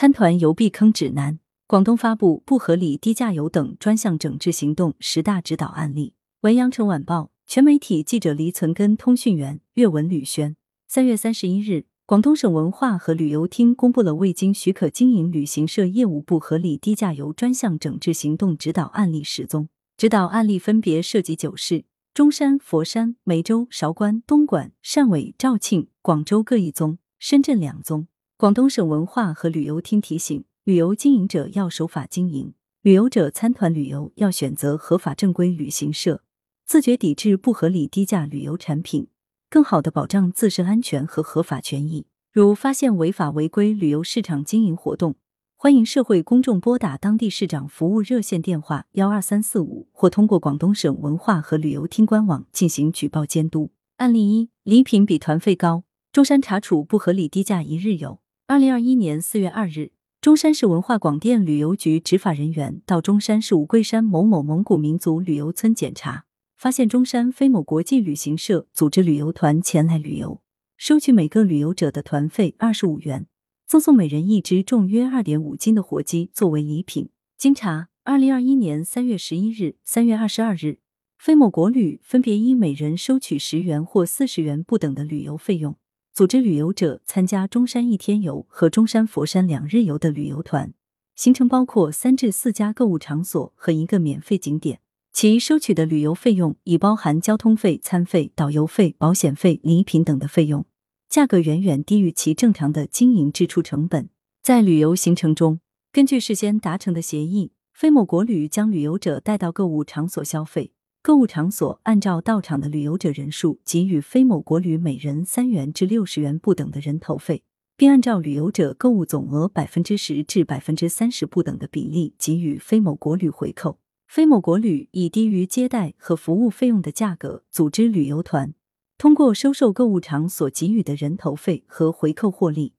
[0.00, 1.40] 参团游避坑指南。
[1.66, 6.14] 广东发布不合理低价游等专项整治行动十大指导案例。
[6.40, 10.56] 文阳城晚报全媒体记者黎存根，通讯员岳文吕轩。
[10.88, 19.68] 三月三十一日，广东省文化和旅游厅公布了未经许可经营旅行社业务不合理低价游专项整治行动指导案例十宗。
[19.98, 28.06] 指导案例分别涉及九市：中山、佛山、梅州、韶关、东莞、汕尾、肇庆、广州各一宗，深圳两宗。
[28.40, 30.42] 广东省文化和旅游厅提醒。
[30.64, 36.22] 旅游经营者要守法经营，旅游者参团旅游要选择合法正规旅行社，
[36.64, 39.08] 自觉抵制不合理低价旅游产品，
[39.50, 42.06] 更好的保障自身安全和合法权益。
[42.32, 45.16] 如发现违法违规旅游市场经营活动，
[45.58, 53.72] 欢迎社会公众拨打当地市长服务热线电话幺二三四五，或通过广东省文化和旅游厅官网进行举报监督。
[53.98, 58.18] 案例一：礼品比团费高，中山查处不合理低价一日游。
[58.50, 59.92] 二零二一年四月二日。
[60.20, 66.24] 中山市文化广电旅游局执法人员到中山市五桂山某某蒙古民族旅游村检查，
[66.56, 70.42] 发现中山飞某国际旅行社组织旅游团前来旅游，
[70.76, 73.28] 收取每个旅游者的团费二十五元，
[73.68, 77.10] 赠送每人一只重约二点五斤的活鸡作为礼品。
[77.38, 80.80] 经查，二零二一年三月十一日、三月二十二日，
[81.16, 85.76] 飞某国旅分别依每人收取十元或四十元不等的旅游费用。
[86.12, 90.74] 组织旅游者参加中山一天游和中山佛山两日游的旅游团，
[91.14, 94.80] 行程包括三至四家购物场所和一个免费景点。
[95.12, 100.66] 其收取的旅游费用已包含交通费、餐费、导游费、保险费、礼品等的费用，
[101.08, 104.08] 价格远远低于其正常的经营支出成本。
[104.42, 105.60] 在旅游行程中，
[105.92, 110.72] 根据事先达成的协议，飞某国旅将旅游者带到购物场所消费。
[111.02, 117.42] 购物场所按照到场的旅游者人数给予非某国旅每人三元至六十元不等的人头费，
[117.74, 123.78] 并按照旅游者购物总额百分之十至百分之三十不等的比例给予非某国旅回扣。
[124.06, 128.52] 非某国旅以低于接待和服务费用的价格组织旅游团，
[128.98, 132.74] 通过收受购物场所给予的人头费和回扣获利，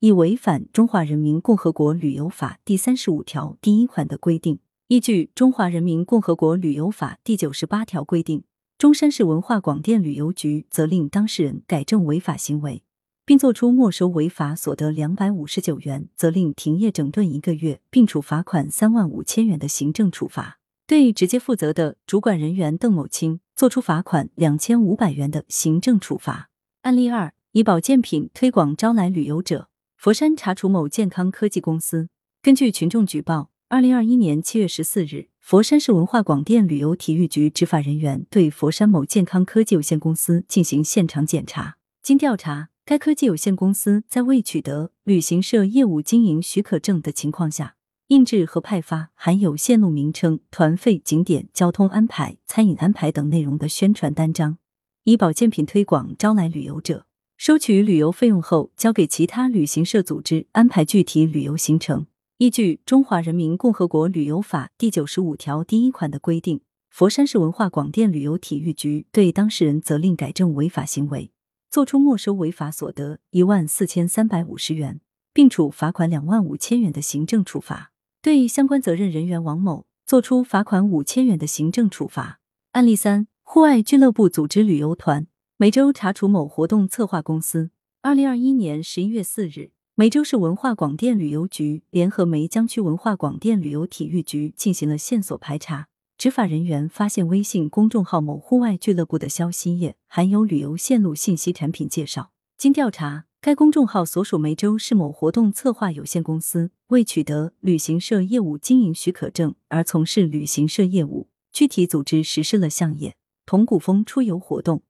[0.00, 4.58] 已违反《中华人民共和国旅游法》第三十五条第一款的规定。
[4.90, 8.42] 依据《中华人民共和国旅游法》第九十八条规定，
[8.76, 12.82] 中山市文化广电旅游局责令当事人改正违法行为，
[13.24, 20.58] 并作出没收违法所得两百五十九元，责令停业整顿一个月，并处罚款三万五千元的行政处罚；
[20.88, 26.50] 对直接负责的主管人员邓某清作出罚款两千五百元的行政处罚。
[26.82, 32.08] 案例二：以保健品推广招来旅游者，佛山查处某健康科技公司。
[32.42, 33.49] 根据群众举报。
[33.70, 41.76] 二零二一年七月十四日，佛山市文化广电旅游体育局执法人员对佛山某健康科技有限公司进行现场检查。
[42.02, 47.76] 经调查，该科技有限公司在未取得旅行社业务经营许可证的情况下，
[48.08, 54.58] 印制和派发含有线路名称、团费、景点、交通安排、餐饮安排等内容的宣传单张，
[55.04, 62.06] 以保健品推广招来旅游者，收取旅游费用后，交给其他旅行社组织安排具体旅游行程。
[62.40, 71.32] 依据《中华人民共和国旅游法》第九十五条第一款的规定，佛山市文化广电旅游体育局对当事人责令改正违法行为，
[71.70, 75.02] 作出没收违法所得一万四千三百五十元，
[75.34, 77.90] 并处罚款两万五千元的行政处罚；
[78.22, 82.40] 对相关责任人员王某作出罚款五千元的行政处罚。
[82.72, 85.26] 案例三：户外俱乐部组织旅游团，
[85.58, 87.70] 梅州查处某活动策划公司。
[88.00, 89.72] 二零二一年十一月四日。
[90.00, 102.30] 梅州市文化广电旅游局联合梅江区文化广电旅游体育局进行了线索排查，执法人员发现微信公众号某户外俱乐部的消息页含有旅游线路信息产品介绍。
[102.56, 114.82] 经调查，该公众号所属梅州市某活动策划有限公司未取得旅行社业务经营许可证而从事旅行社业务，具体组织实施了相业铜鼓风出游活动，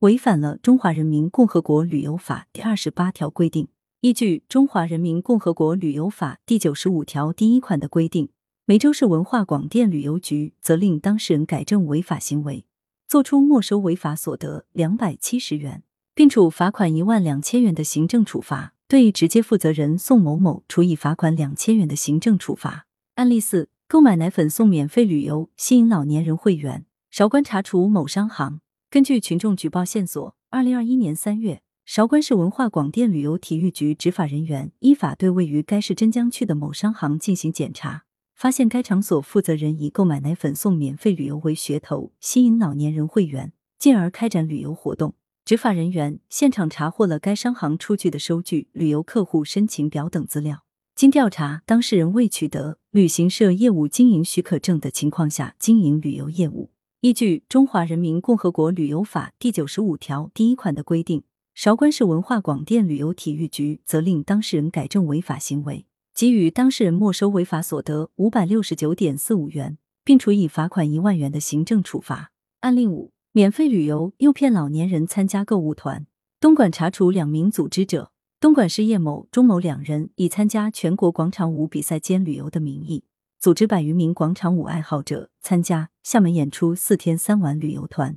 [0.00, 3.68] 违反了《中华人民共和国旅游法》第二十八条规定。
[4.00, 8.28] 依据《中华人民共和国旅游法》第九十五条第一款的规定，
[8.64, 12.64] 梅州市文化广电旅游局责令当事人改正违法行为，
[13.08, 15.82] 作出没收违法所得两百七十元，
[16.14, 22.86] 并处罚款一万两千元的行政处罚；对直接负责人宋某某处以罚款两千元的行政处罚。
[23.16, 26.86] 案例四：购买奶粉送免费旅游，吸引老年人会员。
[27.10, 28.60] 韶关查处某商行。
[28.88, 31.62] 根据群众举报线索，二零二一年三月。
[31.90, 38.04] 韶关市文化广电旅游体育局执法人员依法对位于该市真江区的某商行进行检查，
[38.34, 45.14] 发现该场所负责人以购买奶粉送免费旅游为噱头，吸引老年人会员，进而开展旅游活动。
[45.46, 50.64] 执法人员现场查获了该商行出具的收据、旅游客户申请表等资料。
[50.94, 56.68] 经调查，当事人未取得旅行社业务经营许可证的情况下经营旅游业务，
[57.00, 61.22] 依据《中华人民共和国旅游法》第九十五条第一款的规定，
[61.60, 72.30] 韶关市文化广电旅游体育局责令当事人改正违法行为，给予当事人没收违法所得五百六十九点四五元，并处以罚款一万元的行政处罚。
[72.60, 76.06] 案例五：免费旅游诱骗老年人参加购物团，
[76.38, 78.12] 东莞查处两名组织者。
[78.38, 83.02] 东莞市叶某、钟某两人以参加全国广场舞比赛兼旅游的名义，
[83.40, 88.16] 组织百余名广场舞爱好者参加厦门演出四天三晚旅游团。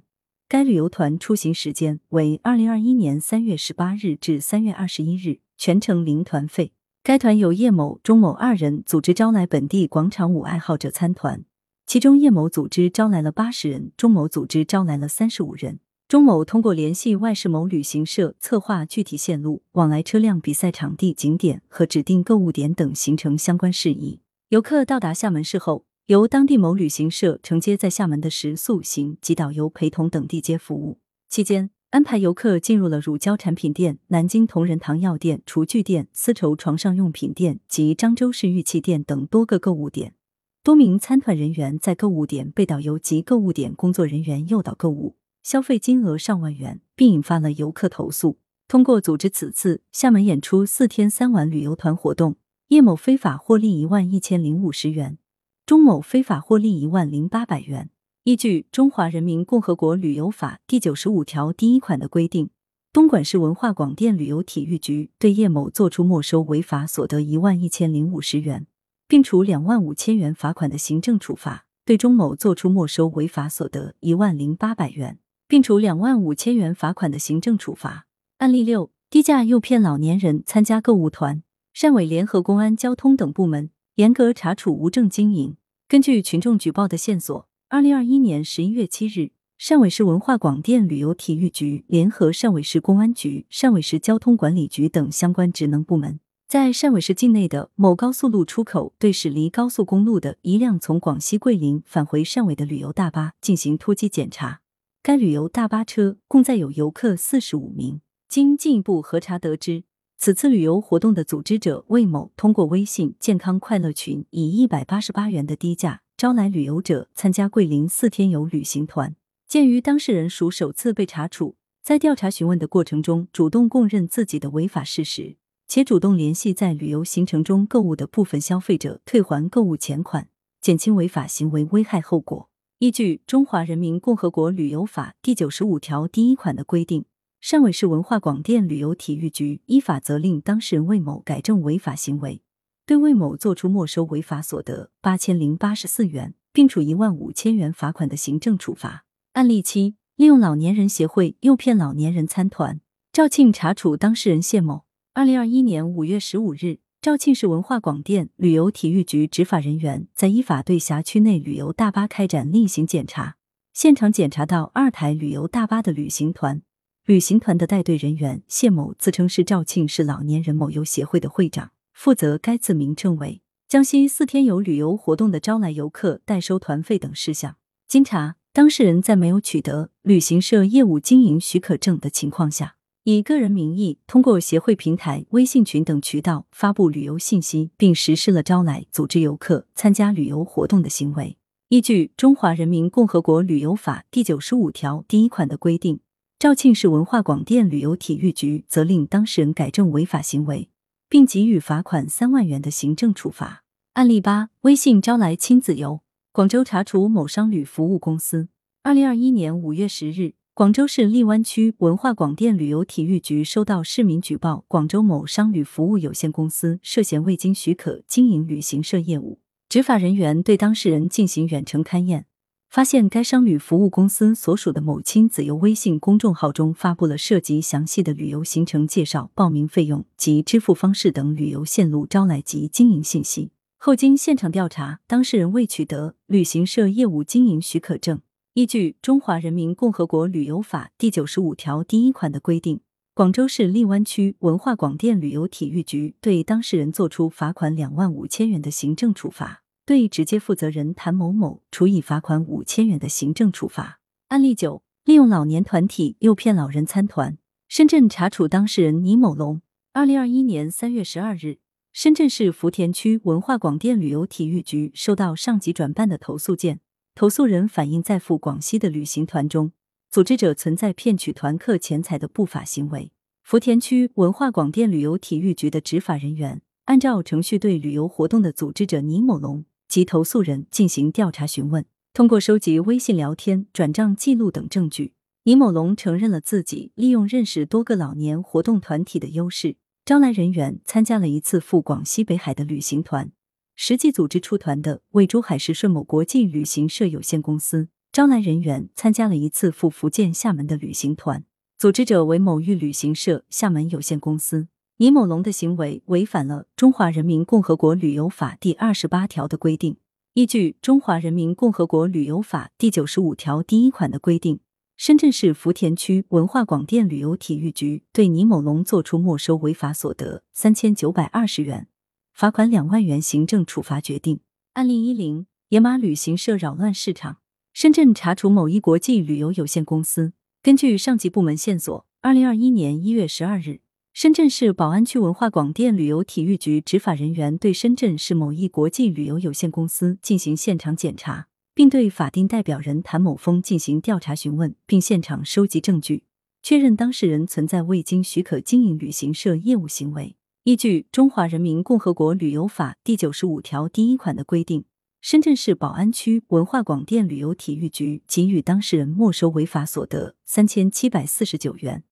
[0.51, 6.73] 该旅游团出行时间为二零二一年三月十八日至三月二十一日，全程零团费。
[7.01, 11.45] 该团由叶某、钟某二人组织招来本地广场舞爱好者参团，
[11.85, 15.79] 其中叶某组织招来了八十人，钟某组织招来了三十五人。
[16.09, 24.19] 钟某通过联系外市某旅行社策划具体线路、往来车辆、比赛场地、景点和指定购物点等行程相关事宜。
[24.49, 30.99] 游客到达厦门市后，由当地某旅行社承接在厦门的食宿行及导游陪同等地接服务。
[31.29, 40.15] 期间，安排游客进入了乳胶产品店、南京同仁堂药店、厨具店、丝绸床上用品店及漳州市玉器店等多个购物点。
[40.63, 45.15] 多名参团人员在购物点被导游及购物点工作人员诱导购物。
[45.43, 48.37] 消费金额上万元，并引发了游客投诉。
[48.67, 52.35] 通过组织此次厦门演出四天三晚旅游团活动，
[52.67, 55.17] 叶某非法获利一万一千零五十元，
[55.65, 57.89] 钟某非法获利一万零八百元。
[58.23, 62.49] 依据《中华人民共和国旅游法》第九十五条第一款的规定，
[62.91, 68.67] 东莞市文化广电旅游体育局对叶某作出没收违法所得一万一千零五十元，
[69.07, 75.19] 并处两万五千元罚款的行政处罚；对钟某作出没收违法所得一万零八百元。
[75.47, 78.05] 并处两万五千元罚款的行政处罚。
[78.37, 81.43] 案例六：低价诱骗老年人参加购物团，
[81.75, 85.57] 汕尾联合公安、交通等部门严格查处无证经营。
[85.87, 104.61] 根据群众举报的线索，二零二一年十一月七日，汕尾市文化广电旅游体育局联合汕尾市公安局、汕尾市交通管理局等相关职能部门，在汕尾市境内的某高速路出口对驶离高速公路的一辆从广西桂林返回汕尾的旅游大巴进行突击检查。
[105.03, 107.99] 该旅游大巴车共载有游客四十五名。
[108.29, 109.83] 经进一步核查得知，
[110.23, 119.15] 此次旅游活动的组织者魏某通过微信“健康快乐群”以一百八十八元的低价招来旅游者参加桂林四天游旅行团。
[119.47, 125.37] 鉴于当事人属首次被查处，在调查询问的过程中，主动供认自己的违法事实，
[125.67, 130.29] 且主动联系在旅游行程中购物的部分消费者退还购物钱款，
[130.61, 132.47] 减轻违法行为危害后果。
[132.77, 137.05] 依据《中华人民共和国旅游法》第九十五条第一款的规定，
[137.43, 142.43] 汕尾市文化广电旅游体育局依法责令当事人魏某改正违法行为，
[142.85, 149.05] 对魏某作出没收违法所得八千零八十四元，并处一万五千元罚款的行政处罚。
[149.33, 152.79] 案例七：利用老年人协会诱骗老年人参团，
[153.11, 154.83] 肇庆查处当事人谢某。
[155.15, 156.77] 二零二一年五月十五日。
[157.01, 163.37] 肇庆市文化广电旅游体育局执法人员在依法对辖区内旅游大巴开展例行检查，
[163.73, 166.61] 现场检查到二台旅游大巴的旅行团，
[167.07, 177.55] 旅行团的带队人员谢某自称是肇庆市老年人某游协会的会长，负责该次名称为江西四天游旅游活动的招来游客、代收团费等事项。
[177.87, 182.75] 经查，当事人在没有取得旅行社业务经营许可证的情况下。
[183.03, 191.35] 以个人名义通过协会平台、微信群等渠道发布旅游信息，并实施了招来、组织游客参加旅游活动的行为。
[191.69, 195.99] 依据《中华人民共和国旅游法》第九十五条第一款的规定，
[196.41, 200.69] 肇庆市文化广电旅游体育局责令当事人改正违法行为，
[201.07, 203.63] 并给予罚款三万元的行政处罚。
[203.93, 208.47] 案例八：微信招来亲子游，广州查处某商旅服务公司。
[208.81, 210.33] 二零二一年五月十日。
[210.55, 219.39] 广州市荔湾区文化广电旅游体育局收到市民举报，广州某商旅服务有限公司涉嫌未经许可经营旅行社业务。
[219.69, 222.25] 执法人员对当事人进行远程勘验，
[222.71, 233.51] 发现该商旅服务公司所属的某亲子游微信公众号中发布了涉及详细的旅游行程介绍、报名费用及支付方式等旅游线路招来及经营信息。
[233.75, 238.21] 后经现场调查，当事人未取得旅行社业务经营许可证。
[238.53, 242.79] 依据《中华人民共和国旅游法》第九十五条第一款的规定，
[243.13, 253.99] 广州市荔湾区文化广电旅游体育局对当事人作出罚款两万五千元的行政处罚，对直接负责人谭某某处以罚款五千元的行政处罚。
[254.29, 259.61] 案例九：利用老年团体诱骗老人参团，深圳查处当事人倪某龙。
[259.91, 261.57] 二零二一年三月十二日。
[261.91, 266.79] 深圳市福田区文化广电旅游体育局收到上级转办的投诉件，
[267.13, 269.73] 投诉人反映在赴广西的旅行团中，
[270.09, 273.11] 组织者存在骗取团客钱财的不法行为。
[273.43, 285.11] 福田区文化广电旅游体育局的执法人员按照程序对旅游活动的组织者倪某龙及投诉人进行调查询问，通过收集微信聊天、转账记录等证据，
[285.43, 289.75] 李某龙承认了自己利用认识多个老年活动团体的优势。
[290.05, 293.33] 招来人员参加了一次赴广西北海的旅行团，
[293.75, 297.89] 实际组织出团的为珠海市顺某国际旅行社有限公司。
[298.13, 301.43] 招来人员参加了一次赴福建厦门的旅行团，
[301.77, 304.69] 组织者为某域旅行社厦门有限公司。
[305.01, 309.97] 倪某龙的行为违反了《中华人民共和国旅游法》第二十八条的规定。
[310.35, 314.59] 依据《中华人民共和国旅游法》第九十五条第一款的规定。
[314.97, 321.87] 深圳市福田区文化广电旅游体育局对倪某龙作出没收违法所得三千九百二十元、
[322.35, 324.41] 罚款两万元行政处罚决定。
[324.73, 327.37] 案例一零：野马旅行社扰乱市场。
[327.73, 330.33] 深圳查处某一国际旅游有限公司。
[330.61, 333.81] 根据上级部门线索，二零二一年一月十二日，
[334.13, 341.47] 深圳市宝安区文化广电旅游体育局执法人员对深圳市某一国际旅游有限公司进行现场检查。
[341.73, 346.25] 并对法定代表人谭某峰进行调查询问，并现场收集证据，
[346.61, 350.35] 确认当事人存在未经许可经营旅行社业务行为。
[350.65, 354.83] 依据《中华人民共和国旅游法》第九十五条第一款的规定，
[355.21, 362.03] 深圳市宝安区文化广电旅游体育局给予当事人没收违法所得三千七百四十九元、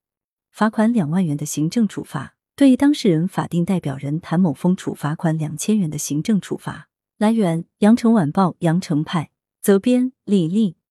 [0.50, 6.88] 罚款两万元的行政处罚，对当事人法定代表人谭某峰处罚款两千元的行政处罚。
[7.18, 9.30] 来源：羊城晚报羊城派。
[9.62, 10.76] 责编：李丽。